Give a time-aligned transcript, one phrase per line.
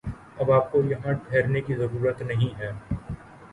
[0.37, 2.71] اب آپ کو یہاں ٹھہرنے کی ضرورت نہیں ہے